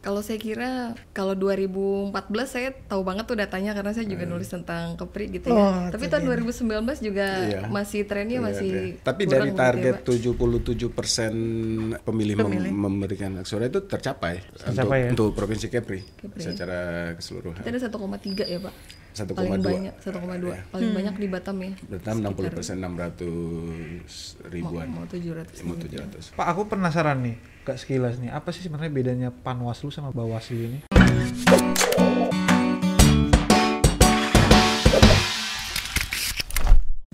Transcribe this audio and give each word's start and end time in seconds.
Kalau 0.00 0.20
saya 0.20 0.36
kira 0.36 0.70
kalau 1.10 1.36
2014 1.36 2.16
saya 2.46 2.72
tahu 2.72 3.04
banget 3.04 3.24
tuh 3.24 3.36
datanya 3.36 3.70
karena 3.70 3.92
saya 3.92 4.04
juga 4.04 4.24
nulis 4.24 4.48
tentang 4.48 4.96
Kepri 4.96 5.28
gitu 5.30 5.46
ya. 5.46 5.54
Oh, 5.54 5.76
Tapi 5.86 6.08
tahun 6.08 6.24
2019 6.24 6.56
juga 6.98 7.26
Iya. 7.38 7.60
masih 7.68 8.00
trennya 8.04 8.40
Iya, 8.40 8.42
masih 8.42 8.70
iya. 8.70 8.96
Tapi 8.98 9.22
dari 9.24 9.40
begitu 9.46 9.52
ya, 9.52 9.60
target 9.60 9.94
Pak. 9.94 10.08
77% 10.08 11.36
pemilih, 12.00 12.34
mem- 12.34 12.46
Pemilih. 12.46 12.72
memberikan 12.72 13.30
hak 13.36 13.44
suara 13.44 13.66
itu 13.66 13.80
tercapai, 13.82 14.40
Tercapai 14.56 14.72
untuk, 14.72 14.96
ya? 14.96 15.08
untuk 15.12 15.28
provinsi 15.34 15.66
Kepri, 15.68 16.00
Kepri. 16.16 16.40
secara 16.42 16.80
keseluruhan. 17.12 17.60
Kita 17.60 17.68
ada 17.68 17.80
1,3 17.82 18.44
ya, 18.46 18.58
Pak. 18.58 18.74
1,2. 19.12 19.36
Paling 19.36 19.60
banyak 19.60 19.94
1,2. 20.00 20.54
Paling 20.70 20.90
banyak 20.94 21.14
di 21.14 21.26
Batam 21.28 21.56
ya. 21.58 21.70
Batam 21.90 22.14
60 22.24 22.48
persen 22.48 22.76
600 22.78 23.28
ribuan, 24.48 24.86
Mau 24.88 25.04
700. 25.04 25.60
mau 25.60 25.76
700. 25.76 26.32
Pak, 26.32 26.46
aku 26.48 26.62
penasaran 26.66 27.20
nih, 27.20 27.36
gak 27.60 27.76
sekilas 27.76 28.16
nih, 28.16 28.32
apa 28.32 28.48
sih 28.56 28.64
sebenarnya 28.64 28.88
bedanya 28.88 29.28
Panwaslu 29.28 29.92
sama 29.92 30.08
Bawaslu 30.16 30.56
ini? 30.56 30.78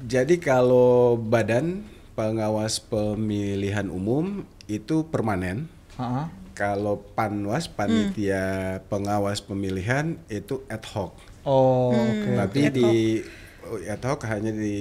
Jadi 0.07 0.39
kalau 0.39 1.19
badan 1.19 1.83
pengawas 2.15 2.79
pemilihan 2.79 3.91
umum 3.91 4.47
itu 4.71 5.03
permanen. 5.11 5.67
Heeh. 5.99 6.27
Kalau 6.55 7.03
Panwas 7.19 7.67
panitia 7.67 8.79
pengawas 8.87 9.43
pemilihan 9.43 10.15
itu 10.31 10.63
ad 10.71 10.87
hoc. 10.95 11.13
Oh, 11.43 11.91
oke. 11.91 12.33
Tapi 12.33 12.61
di 12.71 13.21
oh, 13.67 13.83
ad 13.83 14.03
hoc 14.07 14.25
hanya 14.31 14.55
di 14.55 14.79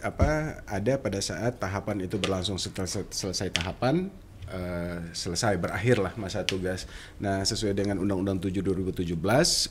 apa 0.00 0.62
ada 0.64 0.96
pada 1.02 1.18
saat 1.18 1.58
tahapan 1.58 2.06
itu 2.06 2.16
berlangsung 2.16 2.56
setelah 2.56 2.88
sel- 2.88 3.10
selesai 3.10 3.52
tahapan 3.52 4.08
eh, 4.50 4.98
selesai 5.14 5.56
berakhirlah 5.56 6.14
masa 6.18 6.42
tugas. 6.44 6.84
Nah, 7.22 7.46
sesuai 7.46 7.72
dengan 7.72 8.02
Undang-Undang 8.02 8.42
7 8.42 8.60
2017 8.60 9.16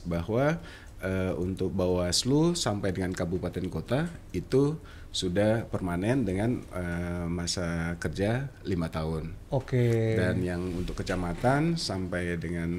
bahwa 0.08 0.58
eh, 1.04 1.32
untuk 1.36 1.72
Bawaslu 1.72 2.56
sampai 2.56 2.92
dengan 2.96 3.12
kabupaten 3.12 3.66
kota 3.68 4.08
itu 4.32 4.76
sudah 5.10 5.66
permanen 5.66 6.22
dengan 6.22 6.62
eh, 6.70 7.26
masa 7.26 7.98
kerja 7.98 8.46
lima 8.62 8.86
tahun. 8.88 9.34
Oke. 9.50 10.14
Dan 10.14 10.42
yang 10.46 10.62
untuk 10.78 11.02
kecamatan 11.02 11.74
sampai 11.74 12.38
dengan 12.38 12.70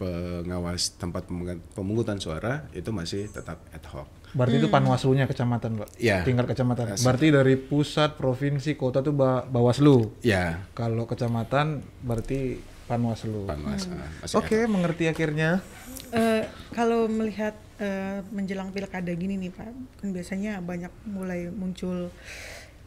pengawas 0.00 0.96
tempat 0.96 1.28
pemungut- 1.28 1.64
pemungutan 1.76 2.16
suara 2.16 2.64
itu 2.72 2.88
masih 2.92 3.28
tetap 3.28 3.60
ad 3.72 3.84
hoc. 3.92 4.08
Berarti 4.36 4.56
itu 4.60 4.68
Panwaslunya 4.68 5.24
kecamatan, 5.24 5.80
Pak? 5.80 5.88
Iya. 5.96 6.20
Tingkat 6.20 6.52
kecamatan. 6.52 7.00
Berarti 7.00 7.26
dari 7.32 7.56
pusat, 7.56 8.20
provinsi, 8.20 8.76
kota 8.76 9.00
tuh 9.00 9.16
ba- 9.16 9.48
Bawaslu. 9.48 10.12
Ya, 10.20 10.68
Kalau 10.76 11.08
kecamatan 11.08 11.80
berarti 12.04 12.60
Panwaslu. 12.84 13.48
Panwas. 13.48 13.88
ah, 13.88 14.06
masih 14.22 14.36
Oke, 14.36 14.58
mengerti 14.68 15.08
akhirnya. 15.08 15.64
Eh, 16.12 16.44
kalau 16.76 17.08
melihat 17.10 17.56
eh, 17.80 18.22
menjelang 18.30 18.70
pilkada 18.70 19.10
gini 19.16 19.40
nih 19.40 19.50
Pak, 19.50 19.68
kan 20.04 20.08
biasanya 20.14 20.60
banyak 20.62 20.92
mulai 21.08 21.50
muncul 21.50 22.12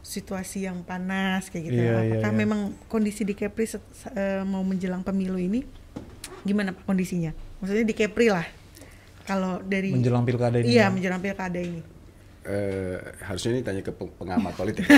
situasi 0.00 0.64
yang 0.64 0.82
panas 0.82 1.52
kayak 1.52 1.64
gitu. 1.68 1.80
Iya, 1.84 1.92
iya, 2.00 2.00
Apakah 2.16 2.32
iya. 2.32 2.38
memang 2.40 2.60
kondisi 2.88 3.22
di 3.22 3.36
Kepri 3.36 3.68
eh, 3.68 4.42
mau 4.48 4.64
menjelang 4.64 5.04
pemilu 5.04 5.36
ini 5.36 5.62
gimana 6.42 6.72
Pak 6.72 6.88
kondisinya? 6.88 7.36
Maksudnya 7.60 7.84
di 7.84 7.94
Kepri 7.94 8.32
lah. 8.32 8.46
Kalau 9.30 9.62
dari 9.62 9.94
Menjelang 9.94 10.26
pilkada 10.26 10.58
ini. 10.58 10.66
Iya, 10.68 10.90
menjelang 10.90 11.20
pilkada 11.20 11.54
ini. 11.56 11.78
eh, 12.40 12.96
harusnya 13.20 13.52
ini 13.52 13.60
tanya 13.60 13.78
ke 13.80 13.92
peng- 13.92 14.16
pengamat 14.16 14.56
politik. 14.56 14.88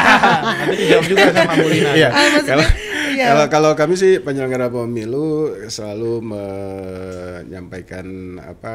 Nanti 0.56 0.76
dijawab 0.78 1.04
juga 1.04 1.24
sama 1.30 1.52
Bu 1.52 1.66
Lina. 1.66 1.90
Iya. 1.92 2.08
Ah, 2.08 2.40
Kalau 2.40 2.64
iya. 3.10 3.26
kalau 3.26 3.44
kalau 3.50 3.70
kami 3.74 3.94
sih 3.94 4.12
penyelenggara 4.16 4.70
pemilu 4.70 5.28
selalu 5.66 6.22
menyampaikan 6.22 8.06
apa 8.38 8.74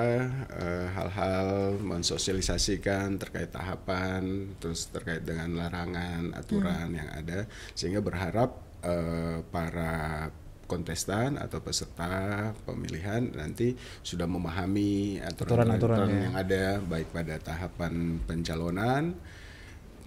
eh, 0.53 0.85
hal-hal 0.91 1.47
mensosialisasikan 1.79 3.15
terkait 3.15 3.49
tahapan, 3.49 4.23
terus 4.57 4.85
terkait 4.87 5.23
dengan 5.23 5.57
larangan 5.57 6.35
aturan 6.35 6.93
yang 6.93 7.09
ada 7.09 7.47
sehingga 7.73 8.01
berharap 8.01 8.49
eh, 8.83 9.39
para 9.47 10.27
kontestan 10.67 11.39
atau 11.39 11.63
peserta 11.63 12.51
pemilihan 12.67 13.23
nanti 13.33 13.73
sudah 14.03 14.27
memahami 14.27 15.23
Aturan-aturan, 15.23 16.07
ya. 16.11 16.19
yang 16.27 16.35
ada 16.35 16.63
baik 16.83 17.09
pada 17.15 17.39
tahapan 17.39 18.19
pencalonan 18.27 19.15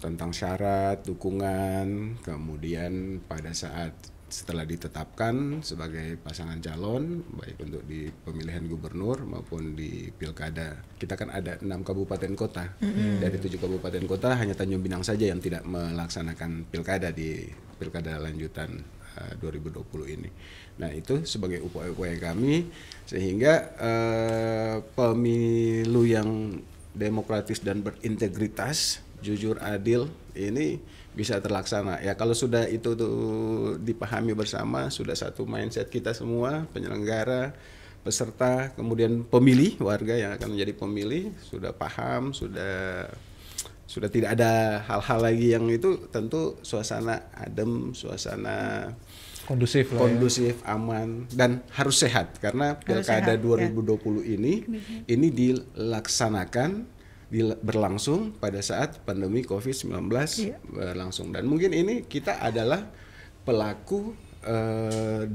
tentang 0.00 0.32
syarat, 0.32 1.04
dukungan, 1.04 2.20
kemudian 2.24 3.20
pada 3.28 3.52
saat 3.52 3.92
setelah 4.30 4.62
ditetapkan 4.62 5.58
sebagai 5.60 6.14
pasangan 6.22 6.62
calon, 6.62 7.26
baik 7.34 7.66
untuk 7.66 7.82
di 7.84 8.06
pemilihan 8.08 8.62
gubernur 8.70 9.26
maupun 9.26 9.74
di 9.74 10.08
pilkada. 10.14 10.78
Kita 10.96 11.18
kan 11.18 11.34
ada 11.34 11.58
enam 11.58 11.82
kabupaten 11.82 12.32
kota. 12.38 12.78
Dari 13.18 13.36
tujuh 13.42 13.58
kabupaten 13.58 14.06
kota 14.06 14.38
hanya 14.38 14.54
Tanjung 14.54 14.86
Pinang 14.86 15.02
saja 15.02 15.26
yang 15.26 15.42
tidak 15.42 15.66
melaksanakan 15.66 16.70
pilkada 16.70 17.10
di 17.10 17.42
pilkada 17.76 18.22
lanjutan 18.22 18.99
2020 19.40 20.16
ini. 20.16 20.30
Nah 20.80 20.90
itu 20.94 21.22
sebagai 21.28 21.60
upaya-upaya 21.64 22.16
kami 22.18 22.70
sehingga 23.04 23.74
eh, 23.76 24.76
pemilu 24.94 26.02
yang 26.06 26.60
demokratis 26.94 27.62
dan 27.62 27.84
berintegritas, 27.86 29.00
jujur 29.22 29.60
adil 29.62 30.10
ini 30.34 30.80
bisa 31.14 31.42
terlaksana. 31.42 32.00
Ya 32.00 32.14
kalau 32.14 32.32
sudah 32.32 32.66
itu 32.70 32.94
tuh 32.94 33.16
dipahami 33.82 34.32
bersama, 34.32 34.88
sudah 34.88 35.14
satu 35.14 35.44
mindset 35.44 35.90
kita 35.90 36.14
semua 36.14 36.66
penyelenggara, 36.70 37.52
peserta, 38.00 38.72
kemudian 38.72 39.26
pemilih 39.26 39.76
warga 39.82 40.16
yang 40.16 40.32
akan 40.38 40.56
menjadi 40.56 40.72
pemilih 40.72 41.24
sudah 41.44 41.74
paham, 41.74 42.32
sudah 42.32 43.06
sudah 43.90 44.06
tidak 44.06 44.38
ada 44.38 44.86
hal-hal 44.86 45.18
lagi 45.18 45.50
yang 45.50 45.66
itu 45.66 46.06
tentu 46.14 46.54
suasana 46.62 47.26
adem, 47.34 47.90
suasana 47.90 48.86
Kondusif 49.50 49.90
lah 49.90 49.98
ya. 49.98 50.02
kondusif, 50.06 50.54
aman 50.62 51.26
dan 51.34 51.58
harus 51.74 51.98
sehat 51.98 52.38
karena 52.38 52.78
Harus 52.78 52.86
pilkada 53.02 53.34
sehat, 53.34 53.42
ya. 53.42 53.66
2020 53.66 54.22
ini 54.38 54.62
ini 55.10 55.26
dilaksanakan 55.34 56.86
dil- 57.26 57.58
berlangsung 57.58 58.38
pada 58.38 58.62
saat 58.62 59.02
pandemi 59.02 59.42
Covid-19 59.42 59.90
Iya. 60.38 60.54
berlangsung 60.62 61.34
dan 61.34 61.50
mungkin 61.50 61.74
ini 61.74 62.06
kita 62.06 62.38
adalah 62.38 62.86
pelaku 63.42 64.14
eh, 64.46 65.26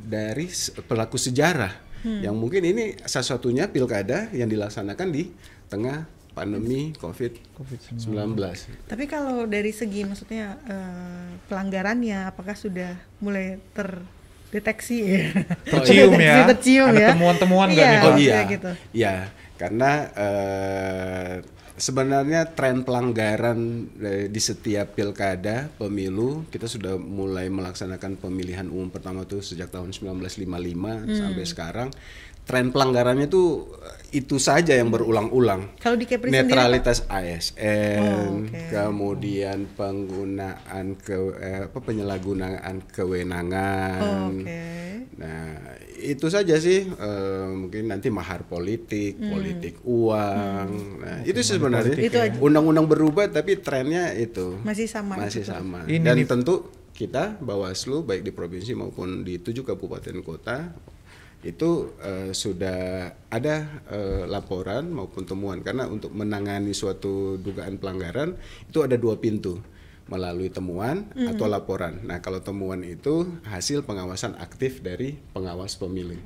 dari 0.00 0.48
pelaku 0.88 1.20
sejarah 1.20 1.92
yang 2.00 2.32
mungkin 2.32 2.64
ini 2.64 2.96
satu-satunya 2.96 3.68
pilkada 3.68 4.32
yang 4.32 4.48
dilaksanakan 4.48 5.08
di 5.12 5.28
tengah 5.68 6.08
pandemi 6.30 6.94
Covid-19. 6.96 8.06
Tapi 8.86 9.04
kalau 9.10 9.44
dari 9.46 9.74
segi 9.74 10.06
maksudnya 10.06 10.56
eh, 10.66 11.28
pelanggarannya 11.50 12.30
apakah 12.30 12.54
sudah 12.54 12.94
mulai 13.18 13.58
terdeteksi 13.74 14.98
ya? 15.04 15.24
Tercium 15.72 16.14
ya. 16.16 16.46
Tercium 16.54 16.90
Ada 16.94 17.00
ya. 17.00 17.08
temuan-temuan 17.14 17.68
Iya, 17.70 17.86
Pak? 17.90 18.06
Oh 18.06 18.14
iya, 18.16 18.38
gitu. 18.46 18.70
iya, 18.94 19.14
karena 19.58 19.90
eh, 20.14 21.34
sebenarnya 21.80 22.52
tren 22.52 22.84
pelanggaran 22.84 23.88
eh, 24.04 24.26
di 24.28 24.40
setiap 24.40 24.92
pilkada 24.92 25.72
pemilu 25.80 26.44
kita 26.52 26.68
sudah 26.68 27.00
mulai 27.00 27.48
melaksanakan 27.48 28.20
pemilihan 28.20 28.68
umum 28.68 28.92
pertama 28.92 29.24
tuh 29.24 29.40
sejak 29.40 29.72
tahun 29.72 29.96
1955 29.96 30.46
sampai 31.10 31.44
sekarang. 31.48 31.88
Tren 32.42 32.68
pelanggarannya 32.68 33.26
tuh 33.26 33.48
eh, 33.78 34.18
itu 34.18 34.36
saja 34.36 34.72
yang 34.72 34.88
berulang-ulang. 34.88 35.78
Kalau 35.78 35.94
di 35.94 36.02
Kepri 36.02 36.28
sendiri 36.28 36.50
Netralitas 36.50 37.06
ASN, 37.06 38.00
Oh, 38.00 38.42
oke. 38.42 38.60
kemudian 38.68 39.70
penggunaan 39.70 40.94
ke 40.96 41.14
eh, 41.36 41.60
apa 41.64 41.78
penyalahgunaan 41.78 42.82
kewenangan. 42.86 44.00
Oh, 44.00 44.26
oke. 44.34 44.62
Nah, 45.14 45.46
itu 45.96 46.26
saja 46.26 46.56
sih 46.56 46.84
eh, 46.84 47.46
mungkin 47.50 47.86
nanti 47.86 48.08
mahar 48.08 48.42
politik, 48.42 49.20
politik 49.20 49.78
uang. 49.84 50.68
Nah, 50.98 51.18
itu 51.22 51.38
sih 51.38 51.54
sebenarnya 51.54 51.94
Itu 51.94 52.18
aja. 52.18 52.34
undang-undang 52.36 52.86
berubah 52.86 53.28
tapi 53.28 53.56
trennya 53.56 54.10
itu 54.12 54.58
Masih 54.60 54.88
sama 54.88 55.14
Masih 55.16 55.40
itu 55.40 55.48
sama. 55.48 55.84
Ini 55.84 56.00
Dan 56.00 56.16
nih- 56.16 56.26
tentu 56.26 56.66
kita 56.90 57.38
Bawaslu 57.38 58.02
baik 58.02 58.20
di 58.22 58.30
provinsi 58.30 58.74
maupun 58.74 59.22
di 59.22 59.38
tujuh 59.38 59.62
kabupaten 59.62 60.18
kota 60.20 60.72
itu 61.40 61.96
eh, 62.04 62.36
sudah 62.36 63.10
ada 63.32 63.56
eh, 63.88 64.24
laporan 64.28 64.92
maupun 64.92 65.24
temuan 65.24 65.64
karena 65.64 65.88
untuk 65.88 66.12
menangani 66.12 66.76
suatu 66.76 67.40
dugaan 67.40 67.80
pelanggaran 67.80 68.36
itu 68.68 68.84
ada 68.84 69.00
dua 69.00 69.16
pintu 69.16 69.56
melalui 70.10 70.50
temuan 70.50 71.06
atau 71.14 71.46
laporan. 71.46 72.02
Nah 72.02 72.18
kalau 72.18 72.42
temuan 72.42 72.82
itu 72.82 73.30
hasil 73.46 73.86
pengawasan 73.86 74.34
aktif 74.42 74.82
dari 74.82 75.14
pengawas 75.30 75.78
pemilu, 75.78 76.18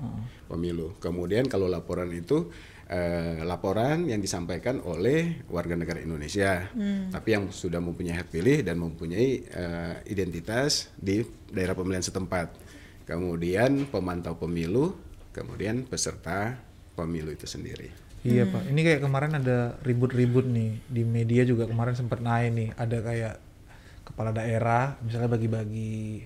pemilu. 0.48 0.96
Kemudian 1.04 1.44
kalau 1.52 1.68
laporan 1.68 2.08
itu 2.08 2.48
eh, 2.88 3.44
laporan 3.44 4.08
yang 4.08 4.24
disampaikan 4.24 4.80
oleh 4.80 5.44
warga 5.52 5.76
negara 5.76 6.00
Indonesia, 6.00 6.64
tapi 7.12 7.36
yang 7.36 7.52
sudah 7.52 7.84
mempunyai 7.84 8.16
hak 8.16 8.32
pilih 8.32 8.64
dan 8.64 8.80
mempunyai 8.80 9.28
eh, 9.52 9.94
identitas 10.08 10.88
di 10.96 11.20
daerah 11.52 11.76
pemilihan 11.76 12.02
setempat. 12.02 12.63
Kemudian 13.04 13.84
pemantau 13.88 14.36
pemilu 14.36 14.96
kemudian 15.34 15.82
peserta 15.84 16.56
pemilu 16.94 17.34
itu 17.34 17.44
sendiri. 17.44 17.90
Iya 18.24 18.48
pak, 18.48 18.70
ini 18.72 18.80
kayak 18.80 19.04
kemarin 19.04 19.36
ada 19.36 19.76
ribut-ribut 19.84 20.48
nih 20.48 20.80
di 20.88 21.02
media 21.04 21.44
juga 21.44 21.68
kemarin 21.68 21.92
sempat 21.92 22.24
naik 22.24 22.50
nih, 22.56 22.68
ada 22.72 22.98
kayak 23.04 23.34
kepala 24.08 24.32
daerah 24.32 24.96
misalnya 25.04 25.28
bagi-bagi 25.28 26.24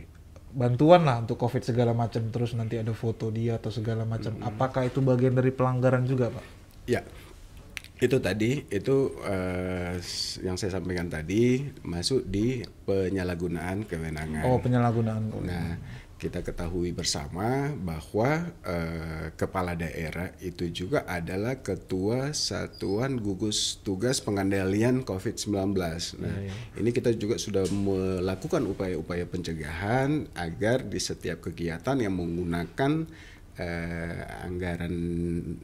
bantuan 0.54 1.02
lah 1.02 1.18
untuk 1.18 1.40
covid 1.42 1.66
segala 1.66 1.90
macam, 1.96 2.22
terus 2.30 2.54
nanti 2.54 2.78
ada 2.78 2.94
foto 2.94 3.34
dia 3.34 3.58
atau 3.58 3.74
segala 3.74 4.06
macam. 4.06 4.38
Apakah 4.46 4.86
itu 4.86 5.02
bagian 5.02 5.34
dari 5.34 5.50
pelanggaran 5.50 6.06
juga 6.06 6.30
pak? 6.30 6.44
Ya, 6.86 7.02
itu 7.98 8.16
tadi 8.22 8.62
itu 8.70 8.96
s- 9.98 10.38
yang 10.38 10.54
saya 10.54 10.78
sampaikan 10.78 11.10
tadi 11.10 11.66
masuk 11.82 12.22
di 12.30 12.62
penyalahgunaan 12.86 13.82
kewenangan. 13.90 14.46
Oh 14.46 14.62
penyalahgunaan. 14.62 15.34
Nah, 15.42 15.74
kita 16.18 16.42
ketahui 16.42 16.90
bersama 16.90 17.70
bahwa 17.78 18.50
eh, 18.66 19.30
kepala 19.38 19.78
daerah 19.78 20.34
itu 20.42 20.66
juga 20.74 21.06
adalah 21.06 21.62
ketua 21.62 22.34
Satuan 22.34 23.22
Gugus 23.22 23.78
Tugas 23.86 24.18
Pengendalian 24.18 25.06
COVID-19. 25.06 25.78
Nah, 26.18 26.36
ini 26.74 26.90
kita 26.90 27.14
juga 27.14 27.38
sudah 27.38 27.62
melakukan 27.70 28.66
upaya-upaya 28.66 29.30
pencegahan 29.30 30.26
agar 30.34 30.82
di 30.82 30.98
setiap 30.98 31.38
kegiatan 31.38 31.94
yang 32.02 32.18
menggunakan 32.18 33.06
eh, 33.54 34.22
anggaran 34.42 34.94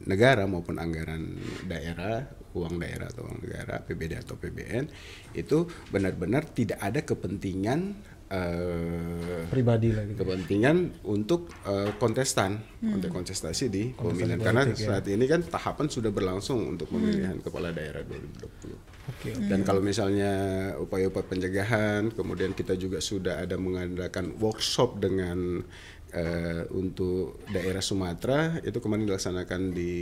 negara 0.07 0.47
maupun 0.47 0.79
anggaran 0.79 1.35
daerah, 1.67 2.31
uang 2.55 2.79
daerah 2.79 3.11
atau 3.11 3.27
uang 3.27 3.43
negara, 3.43 3.83
PBD 3.83 4.23
atau 4.23 4.39
PBN 4.39 4.87
itu 5.35 5.67
benar-benar 5.91 6.47
tidak 6.55 6.79
ada 6.79 7.03
kepentingan 7.03 8.14
eh, 8.29 9.45
pribadi 9.49 9.93
lah 9.93 10.03
gitu. 10.09 10.25
kepentingan 10.25 11.05
untuk 11.05 11.51
eh, 11.65 11.93
kontestan 12.01 12.57
untuk 12.81 13.13
kontestasi 13.13 13.65
di 13.69 13.93
pemilihan 13.93 14.41
karena 14.41 14.63
politik, 14.65 14.81
ya. 14.81 14.87
saat 14.97 15.05
ini 15.09 15.25
kan 15.29 15.41
tahapan 15.45 15.87
sudah 15.89 16.11
berlangsung 16.13 16.59
untuk 16.65 16.89
pemilihan 16.89 17.37
kepala 17.41 17.69
daerah 17.69 18.01
2020 18.05 18.95
Oke. 19.05 19.29
dan 19.45 19.61
kalau 19.61 19.81
misalnya 19.85 20.31
upaya-upaya 20.81 21.25
pencegahan 21.25 22.09
kemudian 22.13 22.57
kita 22.57 22.73
juga 22.73 22.97
sudah 22.97 23.45
ada 23.45 23.57
mengadakan 23.57 24.33
workshop 24.41 24.97
dengan 25.01 25.61
eh, 26.15 26.63
untuk 26.71 27.43
daerah 27.51 27.83
Sumatera 27.83 28.63
itu 28.63 28.79
kemarin 28.79 29.03
dilaksanakan 29.03 29.75
di 29.75 29.93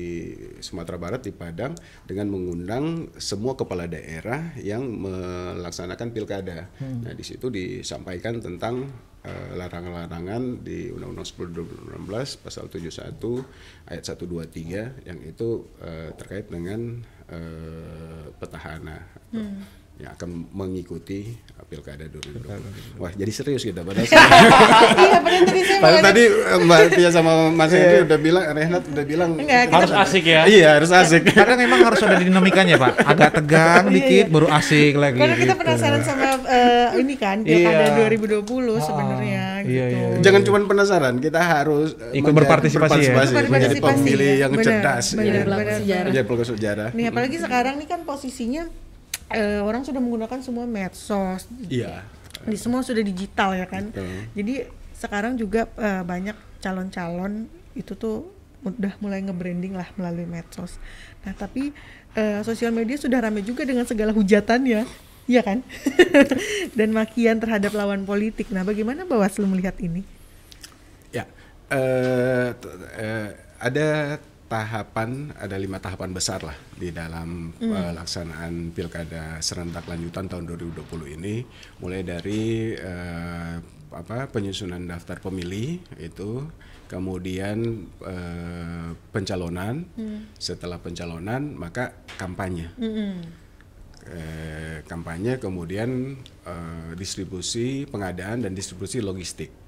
Sumatera 0.62 1.02
Barat 1.02 1.26
di 1.26 1.34
Padang 1.34 1.74
dengan 2.06 2.30
mengundang 2.30 3.10
semua 3.18 3.58
kepala 3.58 3.90
daerah 3.90 4.54
yang 4.62 4.86
melaksanakan 4.86 6.14
pilkada. 6.14 6.70
Nah 6.80 7.14
di 7.18 7.26
situ 7.26 7.50
disampaikan 7.50 8.38
tentang 8.38 8.86
eh, 9.26 9.52
larangan-larangan 9.58 10.62
di 10.62 10.94
Undang-Undang 10.94 11.28
10 11.28 11.98
2016 12.06 12.46
pasal 12.46 12.70
71 12.70 13.90
ayat 13.90 14.04
123 14.06 15.10
yang 15.10 15.20
itu 15.26 15.66
eh, 15.82 16.14
terkait 16.14 16.48
dengan 16.54 17.02
eh, 17.32 18.28
petahana 18.38 19.02
atau 19.34 19.83
yang 19.94 20.10
akan 20.12 20.50
mengikuti 20.50 21.30
eh, 21.32 21.66
pilkada 21.66 22.10
2020. 22.10 22.98
Wah 22.98 23.14
jadi 23.14 23.30
serius 23.30 23.62
kita 23.62 23.86
padahal 23.86 24.04
iya 25.00 25.20
benar 25.22 25.42
tadi 25.44 25.62
saya 25.62 25.80
Padahal 25.80 26.02
tadi 26.02 26.24
eh, 26.26 26.60
Mbak 26.60 26.80
Tia 26.92 27.10
sama 27.10 27.32
Mas 27.50 27.72
Henry 27.72 28.02
udah 28.02 28.18
bilang, 28.18 28.44
Rehnat 28.48 28.84
udah 28.84 29.06
bilang 29.06 29.30
Enggak, 29.38 29.70
kita- 29.70 29.78
Harus 29.78 29.94
asik 29.94 30.24
ya. 30.26 30.42
Iya 30.44 30.70
harus 30.76 30.90
asik. 30.90 31.22
Kadang 31.30 31.62
memang 31.62 31.80
harus 31.84 32.02
ada 32.02 32.18
dinamikanya 32.18 32.76
pak, 32.76 32.94
agak 33.14 33.30
tegang 33.38 33.86
dikit 33.88 34.26
baru 34.28 34.48
asik 34.50 34.94
lagi. 34.96 35.18
Karena 35.18 35.36
kita 35.36 35.46
gitu. 35.48 35.62
penasaran 35.62 36.02
sama 36.02 36.30
eh, 36.44 36.88
ini 36.98 37.16
kan 37.16 37.38
pilkada 37.42 37.86
Iya. 37.86 38.06
2020 38.10 38.44
sebenarnya 38.82 39.44
gitu. 39.62 39.72
iya, 39.72 39.86
iya, 39.88 40.06
iya. 40.10 40.20
Jangan 40.20 40.42
cuma 40.42 40.58
penasaran, 40.66 41.14
kita 41.18 41.38
harus 41.40 41.94
Ikut 42.12 42.34
berpartisipasi 42.34 43.00
ya? 43.00 43.14
menjadi 43.46 43.78
pemilih 43.78 44.34
ya. 44.36 44.42
yang 44.42 44.52
cerdas. 44.58 45.06
ya. 45.14 46.02
Menjadi 46.02 46.26
pelaku 46.26 46.44
sejarah. 46.50 46.90
Nih 46.92 47.08
apalagi 47.08 47.38
sekarang 47.38 47.78
nih 47.78 47.88
kan 47.88 48.02
posisinya 48.04 48.66
eh, 49.34 49.60
orang 49.60 49.82
sudah 49.82 50.00
menggunakan 50.00 50.40
semua 50.46 50.70
medsos. 50.70 51.50
Iya. 51.68 52.06
Di 52.46 52.58
semua 52.58 52.86
sudah 52.86 53.02
digital 53.02 53.58
ya 53.58 53.66
kan. 53.68 53.90
Betul. 53.90 54.30
Jadi 54.38 54.54
sekarang 54.94 55.34
juga 55.36 55.68
eh, 55.76 56.04
banyak 56.06 56.38
calon-calon 56.64 57.50
itu 57.74 57.98
tuh 57.98 58.30
udah 58.64 58.96
mulai 59.04 59.20
nge-branding 59.20 59.76
lah 59.76 59.92
melalui 60.00 60.24
medsos. 60.24 60.80
Nah, 61.28 61.36
tapi 61.36 61.76
eh, 62.16 62.40
sosial 62.48 62.72
media 62.72 62.96
sudah 62.96 63.20
ramai 63.20 63.44
juga 63.44 63.68
dengan 63.68 63.84
segala 63.84 64.16
hujatannya. 64.16 64.88
Iya 65.24 65.42
kan? 65.44 65.64
Dan 66.78 66.92
makian 66.92 67.40
terhadap 67.40 67.72
lawan 67.76 68.04
politik. 68.04 68.52
Nah, 68.52 68.64
bagaimana 68.64 69.08
Bawaslu 69.08 69.48
melihat 69.48 69.76
ini? 69.80 70.04
Ya, 71.16 71.24
t- 72.60 72.76
eh, 73.00 73.30
ada 73.60 74.20
tahapan, 74.54 75.34
ada 75.34 75.58
lima 75.58 75.82
tahapan 75.82 76.14
besar 76.14 76.46
lah 76.46 76.54
di 76.78 76.94
dalam 76.94 77.50
pelaksanaan 77.58 78.70
pilkada 78.70 79.42
serentak 79.42 79.90
lanjutan 79.90 80.30
tahun 80.30 80.46
2020 80.46 81.18
ini, 81.18 81.42
mulai 81.82 82.06
dari 82.06 82.70
eh, 82.78 83.58
apa 83.90 84.30
penyusunan 84.30 84.86
daftar 84.86 85.18
pemilih 85.26 85.82
itu, 85.98 86.46
kemudian 86.86 87.90
eh, 88.06 88.90
pencalonan, 89.10 89.90
setelah 90.38 90.78
pencalonan 90.78 91.58
maka 91.58 92.06
kampanye. 92.22 92.70
Eh, 94.04 94.84
kampanye 94.84 95.40
kemudian 95.40 96.20
eh, 96.44 96.92
distribusi 97.00 97.88
pengadaan 97.88 98.44
dan 98.44 98.52
distribusi 98.52 99.00
logistik 99.00 99.63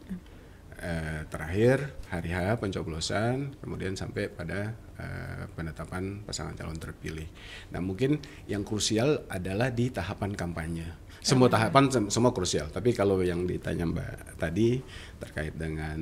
Eh, 0.75 1.23
terakhir 1.31 1.95
hari 2.11 2.35
H 2.35 2.59
pencoblosan 2.59 3.55
kemudian 3.63 3.95
sampai 3.95 4.27
pada 4.27 4.75
eh, 4.99 5.47
penetapan 5.55 6.19
pasangan 6.27 6.51
calon 6.51 6.75
terpilih. 6.75 7.23
Nah 7.71 7.79
mungkin 7.79 8.19
yang 8.51 8.67
krusial 8.67 9.23
adalah 9.31 9.71
di 9.71 9.87
tahapan 9.87 10.35
kampanye. 10.35 10.83
Semua 11.23 11.47
tahapan 11.47 11.87
sem- 11.89 12.11
semua 12.11 12.35
krusial. 12.35 12.67
Tapi 12.75 12.91
kalau 12.91 13.23
yang 13.23 13.47
ditanya 13.47 13.87
Mbak 13.87 14.35
tadi 14.35 14.83
terkait 15.17 15.55
dengan 15.55 15.97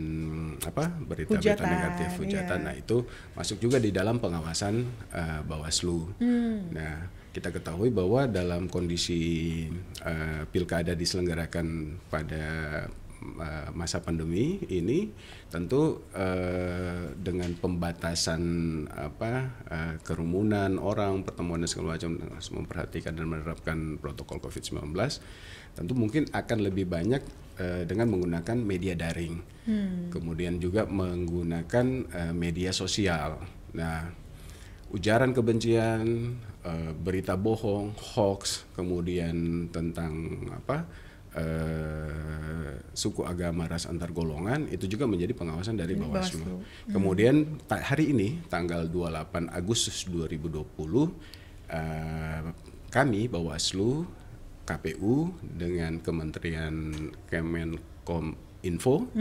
apa 0.66 0.90
berita-berita 0.90 1.64
negatif 1.64 2.10
hujatan, 2.20 2.60
iya. 2.60 2.66
nah 2.68 2.74
itu 2.74 3.06
masuk 3.38 3.62
juga 3.62 3.78
di 3.78 3.94
dalam 3.94 4.18
pengawasan 4.18 4.84
eh, 5.14 5.42
Bawaslu. 5.46 6.18
Nah 6.74 7.14
kita 7.30 7.54
ketahui 7.54 7.94
bahwa 7.94 8.26
dalam 8.26 8.66
kondisi 8.68 9.22
eh, 10.02 10.44
pilkada 10.50 10.98
diselenggarakan 10.98 11.98
pada 12.10 12.46
masa 13.74 14.04
pandemi 14.04 14.62
ini 14.70 15.10
tentu 15.50 16.04
eh, 16.14 17.14
dengan 17.18 17.54
pembatasan 17.58 18.44
apa 18.92 19.32
eh, 19.70 19.96
kerumunan 20.04 20.78
orang 20.78 21.24
pertemuan 21.24 21.64
dan 21.64 21.70
segala 21.70 21.96
macam 21.96 22.20
harus 22.20 22.50
memperhatikan 22.52 23.14
dan 23.16 23.26
menerapkan 23.30 23.98
protokol 23.98 24.44
COVID-19 24.44 24.94
tentu 25.74 25.94
mungkin 25.98 26.30
akan 26.30 26.58
lebih 26.62 26.86
banyak 26.86 27.22
eh, 27.58 27.84
dengan 27.90 28.14
menggunakan 28.14 28.58
media 28.62 28.94
daring. 28.94 29.36
Kemudian 30.14 30.62
juga 30.62 30.86
menggunakan 30.86 31.86
eh, 32.14 32.34
media 32.34 32.70
sosial. 32.76 33.42
Nah 33.74 34.24
ujaran 34.94 35.34
kebencian, 35.34 36.38
eh, 36.62 36.92
berita 36.94 37.34
bohong, 37.34 37.98
hoax, 38.14 38.70
kemudian 38.78 39.68
tentang 39.74 40.46
apa 40.54 40.86
eh, 41.34 42.74
suku 42.94 43.26
agama 43.26 43.66
ras 43.66 43.86
antar 43.86 44.10
golongan 44.10 44.70
itu 44.70 44.86
juga 44.86 45.06
menjadi 45.06 45.34
pengawasan 45.34 45.76
dari 45.76 45.98
Bawaslu. 45.98 46.42
Bawaslu. 46.42 46.56
Kemudian 46.90 47.36
ta- 47.66 47.82
hari 47.82 48.14
ini 48.14 48.42
tanggal 48.48 48.86
28 48.86 49.50
Agustus 49.50 50.06
2020 50.06 50.62
eh, 51.70 52.44
kami 52.90 53.26
Bawaslu 53.26 54.06
KPU 54.64 55.34
dengan 55.44 56.00
Kementerian 56.00 56.94
Kemenkom 57.28 58.32
Info 58.64 59.12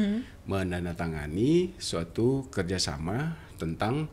menandatangani 0.47 1.75
suatu 1.75 2.47
kerjasama 2.47 3.35
tentang 3.59 4.07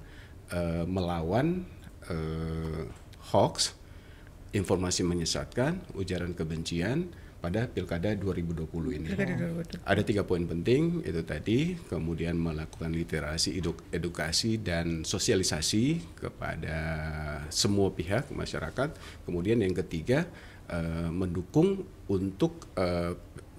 eh, 0.49 0.85
melawan 0.89 1.61
eh, 2.09 2.83
hoax, 3.29 3.77
informasi 4.49 5.05
menyesatkan, 5.05 5.77
ujaran 5.93 6.33
kebencian 6.33 7.13
pada 7.39 7.65
pilkada 7.65 8.11
2020 8.13 8.67
ini. 8.99 9.07
Pilkada 9.09 9.35
2020. 9.63 9.87
Ada 9.87 10.01
tiga 10.03 10.21
poin 10.23 10.43
penting 10.43 11.01
itu 11.01 11.21
tadi, 11.23 11.79
kemudian 11.87 12.35
melakukan 12.35 12.91
literasi, 12.91 13.55
edu- 13.55 13.79
edukasi 13.89 14.59
dan 14.59 15.07
sosialisasi 15.07 15.83
kepada 16.19 16.77
semua 17.47 17.89
pihak 17.89 18.27
masyarakat. 18.29 18.91
Kemudian 19.23 19.63
yang 19.63 19.71
ketiga 19.73 20.27
eh, 20.67 21.09
mendukung 21.09 21.87
untuk 22.07 22.67
eh, 22.75 23.15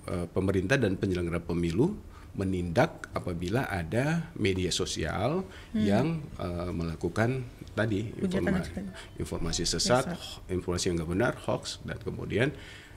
eh, 0.06 0.26
pemerintah 0.28 0.76
dan 0.76 0.94
penyelenggara 0.94 1.40
pemilu 1.40 1.96
menindak 2.30 3.10
apabila 3.10 3.66
ada 3.66 4.30
media 4.38 4.70
sosial 4.70 5.42
yang 5.74 6.22
eh, 6.38 6.70
melakukan 6.70 7.42
tadi 7.70 8.12
Hujatan 8.12 8.22
dan 8.22 8.30
informa- 8.30 8.62
sebagainya. 8.62 8.92
informasi 9.18 9.62
sesat, 9.64 10.04
informasi 10.46 10.84
yang 10.90 10.96
nggak 11.02 11.10
benar, 11.10 11.32
hoax 11.42 11.80
dan 11.82 11.98
kemudian 11.98 12.50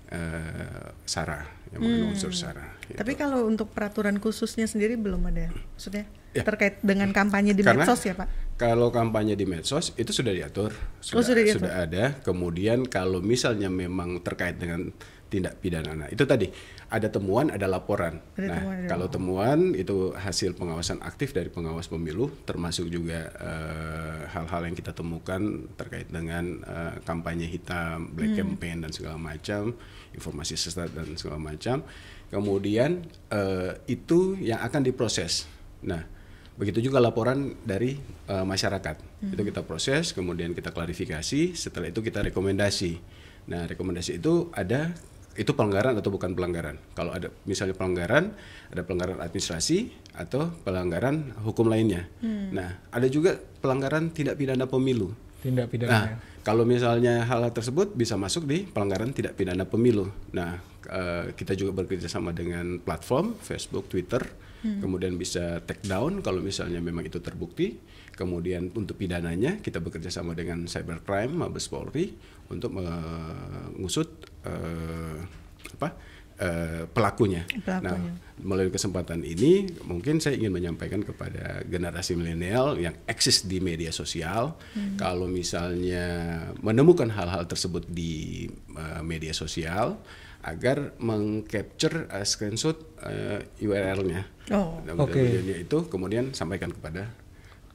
eh, 0.09 0.87
SARA 1.03 1.41
yang 1.71 1.79
mengandung 1.81 2.11
unsur 2.13 2.31
SARA. 2.31 2.75
gitu. 2.83 2.97
Tapi 2.99 3.13
kalau 3.13 3.45
untuk 3.45 3.71
peraturan 3.71 4.17
khususnya 4.17 4.65
sendiri 4.65 4.95
belum 4.95 5.23
ada, 5.27 5.49
maksudnya 5.73 6.05
Ya. 6.33 6.41
terkait 6.41 6.81
dengan 6.81 7.13
kampanye 7.13 7.53
di 7.53 7.61
Karena 7.61 7.85
medsos 7.85 8.01
ya 8.01 8.17
Pak? 8.17 8.57
Kalau 8.57 8.89
kampanye 8.89 9.37
di 9.37 9.45
medsos 9.45 9.93
itu 9.93 10.09
sudah 10.09 10.33
diatur, 10.33 10.73
sudah, 10.97 11.17
Oh, 11.17 11.21
sudah 11.21 11.43
diatur. 11.45 11.61
sudah 11.69 11.73
ada. 11.85 12.03
Kemudian 12.25 12.89
kalau 12.89 13.21
misalnya 13.21 13.69
memang 13.69 14.17
terkait 14.25 14.57
dengan 14.57 14.89
tindak 15.33 15.57
pidana, 15.57 15.97
nah 15.97 16.07
itu 16.13 16.21
tadi 16.29 16.53
ada 16.93 17.09
temuan, 17.09 17.49
ada 17.49 17.65
laporan. 17.65 18.21
Ada 18.37 18.45
nah, 18.45 18.53
temuan, 18.61 18.77
ada 18.77 18.87
kalau 18.93 19.07
temuan 19.09 19.59
itu 19.73 20.13
hasil 20.13 20.53
pengawasan 20.53 21.01
aktif 21.01 21.33
dari 21.33 21.49
pengawas 21.49 21.89
pemilu, 21.89 22.29
termasuk 22.45 22.85
juga 22.93 23.33
eh, 23.33 24.29
hal-hal 24.29 24.69
yang 24.69 24.77
kita 24.77 24.93
temukan 24.93 25.41
terkait 25.73 26.13
dengan 26.13 26.61
eh, 26.61 26.93
kampanye 27.01 27.49
hitam, 27.49 28.13
black 28.13 28.37
campaign 28.37 28.85
dan 28.85 28.93
segala 28.93 29.17
macam, 29.17 29.73
informasi 30.13 30.53
sesat 30.53 30.93
dan 30.93 31.17
segala 31.17 31.41
macam. 31.41 31.81
Kemudian 32.29 33.01
eh, 33.33 33.73
itu 33.89 34.37
yang 34.37 34.61
akan 34.61 34.85
diproses. 34.85 35.49
Nah, 35.81 36.13
Begitu 36.53 36.85
juga 36.85 37.01
laporan 37.01 37.57
dari 37.65 37.97
eh, 38.29 38.45
masyarakat. 38.45 39.25
Itu 39.33 39.41
kita 39.41 39.65
proses, 39.65 40.13
kemudian 40.13 40.53
kita 40.53 40.69
klarifikasi, 40.69 41.57
setelah 41.57 41.89
itu 41.89 42.05
kita 42.05 42.21
rekomendasi. 42.29 43.01
Nah, 43.49 43.65
rekomendasi 43.65 44.21
itu 44.21 44.53
ada 44.53 44.93
itu 45.33 45.51
pelanggaran 45.57 45.97
atau 45.97 46.13
bukan 46.13 46.37
pelanggaran. 46.37 46.77
Kalau 46.93 47.09
ada 47.13 47.33
misalnya 47.49 47.73
pelanggaran, 47.73 48.33
ada 48.69 48.81
pelanggaran 48.85 49.17
administrasi 49.21 49.89
atau 50.13 50.53
pelanggaran 50.61 51.33
hukum 51.41 51.65
lainnya. 51.69 52.05
Nah, 52.53 52.77
ada 52.93 53.07
juga 53.09 53.37
pelanggaran 53.37 54.13
tindak 54.13 54.37
pidana 54.37 54.69
pemilu. 54.69 55.09
Tindak 55.41 55.73
pidana. 55.73 55.91
Nah, 55.91 56.05
kalau 56.45 56.63
misalnya 56.63 57.25
hal 57.25 57.49
tersebut 57.49 57.97
bisa 57.97 58.13
masuk 58.19 58.45
di 58.45 58.67
pelanggaran 58.67 59.09
tidak 59.11 59.33
pidana 59.33 59.65
pemilu. 59.65 60.11
Nah, 60.37 60.61
eh, 60.87 61.33
kita 61.33 61.57
juga 61.57 61.81
bekerja 61.81 62.05
sama 62.05 62.29
dengan 62.29 62.77
platform 62.77 63.33
Facebook, 63.41 63.89
Twitter, 63.89 64.21
kemudian 64.63 65.19
bisa 65.19 65.59
take 65.67 65.83
down 65.83 66.23
kalau 66.23 66.39
misalnya 66.39 66.79
memang 66.79 67.03
itu 67.03 67.19
terbukti. 67.19 67.79
Kemudian 68.13 68.69
untuk 68.77 69.01
pidananya 69.01 69.57
kita 69.57 69.81
bekerja 69.81 70.13
sama 70.13 70.37
dengan 70.37 70.69
cybercrime, 70.69 71.33
Mabes 71.33 71.65
Polri 71.65 72.13
untuk 72.53 72.77
mengusut 72.77 74.29
eh, 74.43 75.17
apa 75.79 75.89
eh, 76.39 76.83
pelakunya. 76.87 77.43
Pelakunya. 77.63 77.91
Nah, 77.91 77.99
melalui 78.43 78.73
kesempatan 78.73 79.21
ini 79.23 79.69
mungkin 79.85 80.19
saya 80.19 80.35
ingin 80.35 80.51
menyampaikan 80.51 81.05
kepada 81.05 81.61
generasi 81.69 82.17
milenial 82.17 82.75
yang 82.75 82.97
eksis 83.05 83.45
di 83.45 83.61
media 83.61 83.93
sosial 83.93 84.57
kalau 84.97 85.29
misalnya 85.29 86.41
menemukan 86.59 87.13
hal-hal 87.13 87.45
tersebut 87.45 87.85
di 87.87 88.49
uh, 88.73 89.05
media 89.05 89.31
sosial 89.37 90.01
agar 90.41 90.97
mengcapture 90.97 92.09
uh, 92.09 92.25
screenshot 92.25 92.75
uh, 93.05 93.39
URL-nya 93.61 94.33
Oh. 94.51 94.83
Dan 94.83 94.99
Oke. 94.99 95.23
kemudian 95.23 95.59
itu 95.63 95.77
kemudian 95.87 96.25
sampaikan 96.35 96.73
kepada 96.75 97.07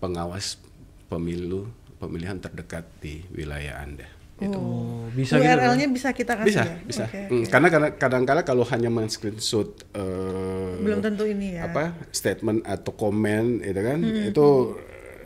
pengawas 0.02 0.60
pemilu 1.08 1.72
pemilihan 1.96 2.36
terdekat 2.36 2.84
di 3.00 3.24
wilayah 3.32 3.80
Anda. 3.80 4.04
Itu. 4.38 4.54
Oh, 4.54 5.02
bisa 5.10 5.34
gitu. 5.34 5.44
URL-nya 5.44 5.86
bisa 5.88 6.08
kita 6.10 6.32
kasih 6.36 6.46
Bisa, 6.48 6.62
ya? 6.62 6.74
bisa. 6.80 7.04
Oke, 7.04 7.18
Hmm, 7.24 7.40
oke. 7.40 7.50
Karena 7.50 7.68
kadang- 7.68 7.94
kadang-kala 7.96 8.40
kalau 8.42 8.62
hanya 8.64 8.86
men-screenshot 8.88 9.68
eh, 9.92 10.72
Belum 10.78 11.00
tentu 11.00 11.24
ini 11.24 11.54
ya. 11.54 11.66
apa 11.66 11.98
statement 12.08 12.62
atau 12.62 12.92
komen 12.92 13.60
itu 13.60 13.80
kan 13.80 13.98
Hmm, 13.98 14.30
itu 14.30 14.46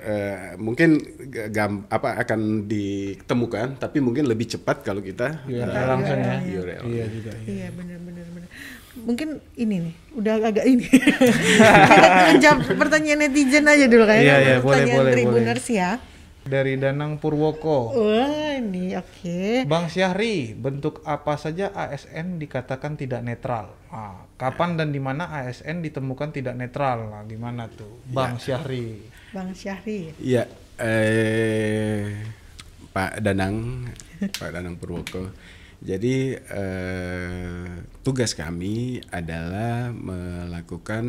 eh, 0.01 0.37
mungkin 0.57 0.97
gam, 1.51 1.85
apa 1.87 2.17
akan 2.19 2.65
ditemukan 2.67 3.77
tapi 3.77 3.99
mungkin 3.99 4.25
lebih 4.25 4.51
cepat 4.51 4.81
kalau 4.81 4.99
kita 4.99 5.45
URL 5.45 5.69
eh, 5.69 5.87
langsung 5.87 6.19
ya. 6.19 6.37
URL. 6.41 6.83
Iya 6.83 7.05
juga. 7.07 7.33
iya. 7.39 7.53
Iya 7.53 7.69
benar 7.71 7.99
benar 8.01 8.25
benar. 8.29 8.49
Mungkin 8.95 9.29
ini 9.55 9.77
nih, 9.83 9.95
udah 10.15 10.35
agak 10.43 10.65
ini. 10.65 10.85
Kita 11.93 12.09
menjawab 12.29 12.59
pertanyaan 12.77 13.21
netizen 13.23 13.65
aja 13.65 13.89
dulu 13.89 14.05
kayaknya. 14.05 14.21
Iya, 14.23 14.37
iya, 14.39 14.57
boleh, 14.59 14.61
pertanyaan 14.61 14.99
boleh, 15.01 15.13
Tribuners 15.13 15.67
ya. 15.67 15.91
Dari 16.43 16.75
Danang 16.75 17.23
Purwoko. 17.23 17.95
Wah, 17.95 18.59
ini 18.59 18.99
oke. 18.99 19.63
Bang 19.71 19.87
Syahri, 19.87 20.59
bentuk 20.59 20.99
apa 21.07 21.39
saja 21.39 21.71
ASN 21.71 22.43
dikatakan 22.43 22.99
tidak 22.99 23.23
netral? 23.23 23.71
Ah, 23.95 24.27
kapan 24.35 24.75
dan 24.75 24.91
di 24.91 24.99
mana 24.99 25.31
ASN 25.31 25.87
ditemukan 25.87 26.35
tidak 26.35 26.59
netral? 26.59 27.15
Nah, 27.15 27.23
gimana 27.31 27.71
tuh, 27.71 28.03
Bang 28.11 28.43
Syahri? 28.43 29.07
Bang 29.31 29.55
Syahri. 29.55 30.11
Iya, 30.19 30.51
eh, 30.83 32.27
Pak 32.91 33.23
Danang, 33.23 33.87
Pak 34.43 34.51
Danang 34.51 34.75
Purwoko. 34.77 35.31
Jadi 35.83 36.39
eh, 36.39 37.71
tugas 38.07 38.39
kami 38.39 39.03
adalah 39.11 39.91
melakukan 39.91 41.05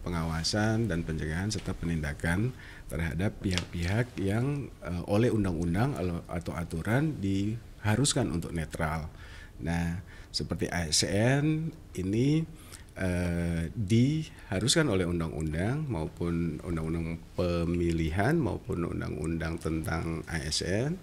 pengawasan 0.00 0.88
dan 0.88 1.04
pencegahan 1.04 1.52
serta 1.52 1.76
penindakan 1.76 2.56
terhadap 2.86 3.42
pihak-pihak 3.42 4.14
yang 4.22 4.70
eh, 4.82 5.02
oleh 5.10 5.30
undang-undang 5.30 5.94
atau 6.30 6.52
aturan 6.54 7.18
diharuskan 7.18 8.30
untuk 8.30 8.54
netral. 8.54 9.10
Nah, 9.62 10.00
seperti 10.30 10.68
ASN 10.68 11.72
ini 11.98 12.44
eh, 12.96 13.62
diharuskan 13.72 14.86
oleh 14.92 15.08
undang-undang 15.08 15.88
maupun 15.88 16.60
undang-undang 16.62 17.18
pemilihan 17.34 18.36
maupun 18.38 18.86
undang-undang 18.86 19.58
tentang 19.58 20.22
ASN 20.30 20.96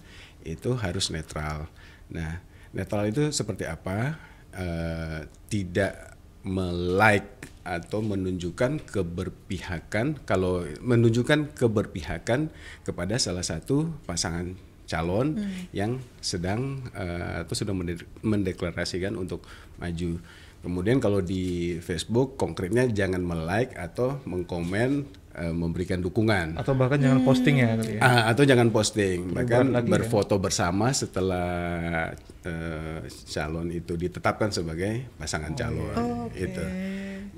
itu 0.44 0.76
harus 0.76 1.08
netral. 1.12 1.68
Nah, 2.12 2.40
netral 2.72 3.08
itu 3.08 3.32
seperti 3.32 3.64
apa? 3.68 4.16
Eh, 4.54 5.20
tidak 5.50 6.14
melike 6.44 7.53
atau 7.64 8.04
menunjukkan 8.04 8.84
keberpihakan 8.84 10.20
kalau 10.28 10.68
menunjukkan 10.84 11.56
keberpihakan 11.56 12.52
kepada 12.84 13.16
salah 13.16 13.42
satu 13.42 13.88
pasangan 14.04 14.52
calon 14.84 15.40
yang 15.72 15.96
sedang 16.20 16.84
eh, 16.92 17.42
atau 17.42 17.54
sudah 17.56 17.72
mende- 17.72 18.04
mendeklarasikan 18.20 19.16
untuk 19.16 19.48
maju. 19.80 20.20
Kemudian 20.64 20.96
kalau 20.96 21.20
di 21.20 21.76
Facebook 21.84 22.40
konkretnya 22.40 22.88
jangan 22.88 23.20
melike 23.20 23.76
atau 23.76 24.20
mengkomen 24.24 25.08
eh, 25.36 25.52
memberikan 25.52 26.00
dukungan. 26.00 26.56
Atau 26.56 26.72
bahkan 26.76 27.00
jangan 27.00 27.20
posting 27.24 27.60
ya 27.60 27.76
kali 27.76 27.96
ya. 27.96 28.00
Ah, 28.00 28.22
atau 28.32 28.44
jangan 28.48 28.68
posting, 28.72 29.32
bahkan 29.32 29.72
lagi, 29.72 29.88
berfoto 29.88 30.36
bersama 30.40 30.92
setelah 30.92 32.12
eh, 32.44 33.00
calon 33.08 33.68
itu 33.72 33.96
ditetapkan 33.96 34.52
sebagai 34.52 35.16
pasangan 35.16 35.52
calon. 35.52 36.28
Itu. 36.32 36.64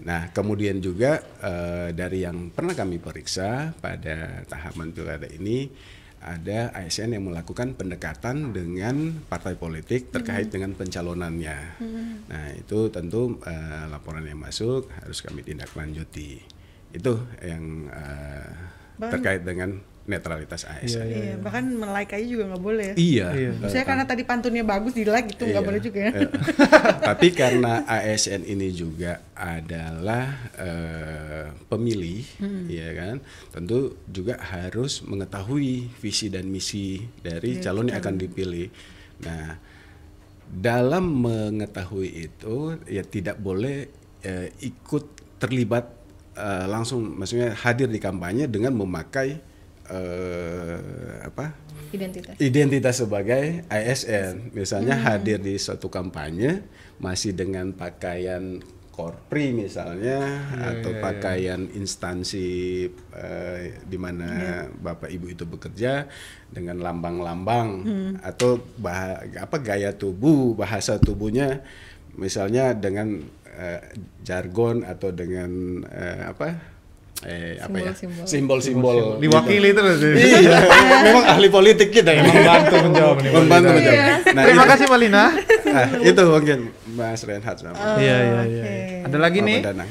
Nah, 0.06 0.30
kemudian 0.30 0.78
juga 0.78 1.18
eh, 1.42 1.90
dari 1.90 2.22
yang 2.22 2.54
pernah 2.54 2.78
kami 2.78 3.02
periksa 3.02 3.74
pada 3.82 4.46
tahapan 4.46 4.94
pilkada 4.94 5.26
ini 5.26 5.66
ada 6.22 6.70
ASN 6.74 7.18
yang 7.18 7.26
melakukan 7.26 7.74
pendekatan 7.74 8.50
dengan 8.54 9.18
partai 9.26 9.58
politik 9.58 10.14
terkait 10.14 10.50
dengan 10.50 10.74
pencalonannya. 10.78 11.58
Nah, 12.30 12.46
itu 12.54 12.86
tentu 12.94 13.42
eh, 13.42 13.84
laporan 13.90 14.22
yang 14.22 14.38
masuk 14.38 14.86
harus 15.02 15.18
kami 15.26 15.42
tindak 15.42 15.74
lanjuti. 15.74 16.38
Itu 16.94 17.26
yang 17.42 17.90
Bahkan- 17.90 19.10
terkait 19.10 19.42
dengan 19.42 19.82
netralitas 20.06 20.62
ASN. 20.62 21.02
Iya, 21.02 21.34
bahkan 21.36 21.66
like 21.82 22.14
aja 22.14 22.22
juga 22.22 22.54
nggak 22.54 22.62
boleh. 22.62 22.90
Iya. 22.94 23.26
Iya. 23.34 23.50
Saya 23.66 23.82
karena 23.82 24.06
tadi 24.06 24.22
pantunnya 24.22 24.62
bagus 24.62 24.94
di 24.94 25.02
like 25.02 25.34
itu 25.34 25.42
nggak 25.44 25.58
Iya. 25.58 25.68
boleh 25.68 25.80
juga 25.82 25.98
ya. 25.98 26.12
Eh, 26.14 26.28
Tapi 27.10 27.28
karena 27.30 27.82
ASN 27.84 28.42
ini 28.42 28.70
juga 28.70 29.18
adalah 29.34 30.30
eh, 30.54 31.44
pemilih, 31.66 32.22
Hmm. 32.38 32.64
ya 32.70 32.88
kan, 32.94 33.16
tentu 33.50 33.98
juga 34.06 34.38
harus 34.38 35.02
mengetahui 35.02 35.90
visi 35.98 36.30
dan 36.30 36.46
misi 36.46 37.02
dari 37.20 37.58
Iya, 37.58 37.70
calon 37.70 37.90
yang 37.90 37.98
akan 37.98 38.14
dipilih. 38.16 38.70
Nah, 39.22 39.58
dalam 40.46 41.26
mengetahui 41.26 42.30
itu 42.30 42.78
ya 42.86 43.02
tidak 43.02 43.36
boleh 43.36 43.90
eh, 44.22 44.50
ikut 44.62 45.04
terlibat 45.38 45.90
eh, 46.34 46.66
langsung, 46.66 47.14
maksudnya 47.14 47.54
hadir 47.56 47.86
di 47.86 47.98
kampanye 47.98 48.46
dengan 48.46 48.74
memakai 48.74 49.38
eh, 49.90 50.78
apa 51.22 51.54
identitas 51.90 52.34
identitas 52.38 52.94
sebagai 52.98 53.62
ASN 53.68 54.50
misalnya 54.52 54.96
Hmm. 54.96 55.06
hadir 55.06 55.38
di 55.38 55.54
suatu 55.56 55.86
kampanye 55.86 56.66
masih 56.98 57.32
dengan 57.32 57.70
pakaian 57.70 58.58
korpri 58.90 59.52
misalnya 59.52 60.24
Iya, 60.56 60.80
atau 60.80 60.90
pakaian 60.98 61.68
instansi 61.70 62.48
eh, 63.12 63.76
di 63.84 63.98
mana 64.00 64.24
Iya. 64.26 64.56
bapak 64.72 65.12
ibu 65.12 65.28
itu 65.28 65.44
bekerja 65.44 66.08
dengan 66.48 66.80
lambang-lambang 66.80 67.68
Hmm. 67.84 68.12
atau 68.24 68.56
bah- 68.76 69.20
apa 69.36 69.56
gaya 69.60 69.92
tubuh 69.92 70.56
bahasa 70.56 70.96
tubuhnya 70.96 71.60
misalnya 72.14 72.72
dengan 72.72 73.20
eh, 73.52 73.80
jargon 74.20 74.80
atau 74.80 75.12
dengan 75.12 75.80
eh, 75.86 76.28
apa 76.28 76.75
eh, 77.22 77.56
apa 77.56 77.76
ya 77.78 77.92
Simbol-simbol. 77.92 78.26
simbol-simbol 78.26 78.96
Diwakili 79.16 79.70
terus. 79.70 79.98
ya. 79.98 80.12
iya 80.12 80.58
memang 81.06 81.24
ahli 81.26 81.48
politik 81.48 81.88
kita 81.90 82.10
ya 82.10 82.22
Membantu 82.22 82.74
menjawab 82.82 83.16
nih, 83.18 83.30
membantu 83.32 83.70
menjawab 83.72 84.00
nah 84.28 84.42
Terima 84.44 84.62
itu, 84.62 84.70
kasih 84.70 84.84
Mbak 84.86 85.00
Lina. 85.00 85.24
nah, 85.66 85.86
itu 86.02 86.22
mungkin 86.22 86.58
Mas 86.92 87.20
Renhat 87.22 87.56
sama 87.56 87.76
Iya 87.96 88.16
iya 88.18 88.40
iya. 88.42 88.62
oke. 88.62 88.76
Ada 89.06 89.18
lagi 89.18 89.38
nih. 89.40 89.58
Danang. 89.62 89.90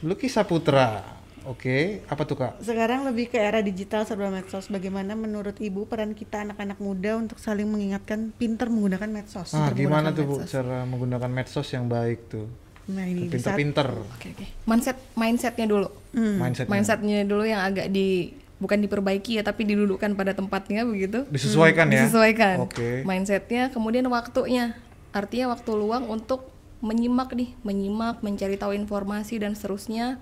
Luki 0.00 0.26
Saputra. 0.26 1.16
Oke, 1.42 2.04
apa 2.04 2.22
tuh 2.22 2.36
kak? 2.36 2.60
Sekarang 2.60 3.00
lebih 3.02 3.26
ke 3.26 3.36
era 3.36 3.60
digital 3.60 4.04
serba 4.04 4.28
medsos. 4.28 4.68
Bagaimana 4.68 5.14
menurut 5.14 5.56
Ibu 5.56 5.84
peran 5.84 6.12
kita 6.12 6.42
anak-anak 6.42 6.76
muda 6.78 7.16
untuk 7.16 7.36
saling 7.36 7.64
mengingatkan 7.64 8.28
pinter 8.30 8.68
menggunakan 8.68 9.08
medsos? 9.08 9.50
Ah, 9.50 9.72
gimana 9.72 10.10
tuh 10.10 10.24
bu 10.24 10.36
medsos. 10.36 10.52
cara 10.52 10.84
menggunakan 10.84 11.28
medsos 11.28 11.64
yang 11.70 11.86
baik 11.86 12.28
tuh? 12.28 12.44
Nah 12.90 13.06
ini 13.06 13.30
Pinter-pinter 13.30 13.88
Oke 13.90 14.34
oke. 14.34 14.46
Mindset 14.66 14.98
mindsetnya 15.14 15.66
dulu. 15.70 15.88
Hmm. 16.10 16.42
mindsetnya. 16.42 16.70
Mindsetnya 16.70 17.18
dulu 17.24 17.44
yang 17.46 17.62
agak 17.62 17.88
di 17.94 18.34
bukan 18.60 18.84
diperbaiki 18.84 19.40
ya 19.40 19.42
tapi 19.42 19.64
didudukkan 19.64 20.12
pada 20.14 20.36
tempatnya 20.36 20.84
begitu. 20.84 21.24
Disesuaikan 21.32 21.88
ya? 21.88 22.04
Disesuaikan. 22.04 22.56
Oke. 22.68 23.02
Mindsetnya, 23.08 23.72
kemudian 23.72 24.04
waktunya. 24.12 24.76
Artinya 25.10 25.56
waktu 25.56 25.70
luang 25.74 26.06
untuk 26.06 26.52
menyimak 26.84 27.32
nih, 27.34 27.50
menyimak, 27.64 28.22
mencari 28.22 28.54
tahu 28.60 28.76
informasi 28.76 29.40
dan 29.42 29.56
seterusnya 29.56 30.20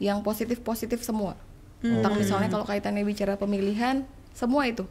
yang 0.00 0.24
positif-positif 0.24 1.02
semua. 1.04 1.36
Tentang 1.80 2.16
misalnya 2.16 2.48
kalau 2.52 2.64
kaitannya 2.64 3.04
bicara 3.04 3.36
pemilihan, 3.36 4.04
semua 4.32 4.68
itu. 4.68 4.84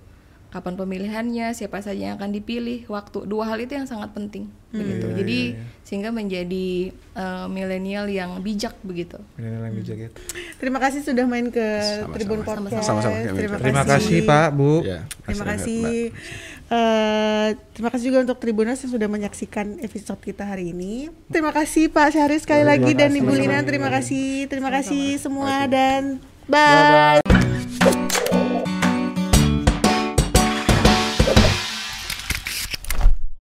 Kapan 0.49 0.73
pemilihannya, 0.73 1.53
siapa 1.53 1.77
saja 1.85 2.09
yang 2.09 2.15
akan 2.17 2.33
dipilih, 2.33 2.89
waktu. 2.89 3.29
Dua 3.29 3.45
hal 3.45 3.61
itu 3.61 3.77
yang 3.77 3.85
sangat 3.85 4.13
penting 4.17 4.49
begitu. 4.69 5.05
Iya, 5.09 5.15
Jadi 5.17 5.39
iya, 5.57 5.65
sehingga 5.81 6.09
menjadi 6.13 6.93
eh, 6.93 7.45
milenial 7.49 8.05
yang 8.05 8.37
bijak 8.41 8.77
begitu. 8.85 9.17
Ini 9.37 9.65
yang 9.65 9.75
bijak 9.77 9.97
ya. 9.97 10.09
Terima 10.61 10.77
kasih 10.77 11.01
sudah 11.01 11.25
main 11.25 11.49
ke 11.49 11.61
Sama-sama. 11.61 12.13
Tribun 12.13 12.39
Podcast. 12.45 12.85
Sama-sama, 12.85 13.17
kami 13.17 13.37
Terima, 13.37 13.55
Terima 13.57 13.83
kasih 13.85 14.17
Pak 14.25 14.47
Bu. 14.53 14.71
Ya, 14.85 14.99
Mas 15.05 15.25
Terima 15.25 15.45
kasih. 15.53 15.89
Eh, 16.69 17.47
terima 17.73 17.89
kasih 17.89 18.05
juga 18.13 18.19
untuk 18.29 18.37
Tribuners 18.37 18.77
yang 18.85 18.93
sudah 18.93 19.09
menyaksikan 19.09 19.81
episode 19.81 20.21
kita 20.21 20.45
hari 20.45 20.69
ini. 20.69 21.09
Terima 21.33 21.49
kasih 21.49 21.89
Pak 21.89 22.13
Syahri 22.13 22.37
sekali 22.37 22.61
Terima 22.61 22.73
lagi 22.77 22.91
dan 22.93 23.09
kasih. 23.09 23.21
Ibu 23.25 23.33
Lina. 23.33 23.59
Terima 23.65 23.89
kasih. 23.89 24.45
Terima 24.45 24.69
kasih 24.69 25.17
semua 25.17 25.65
dan 25.65 26.21
bye. 26.45 26.61
Bye 26.61 27.21
bye. 27.25 27.38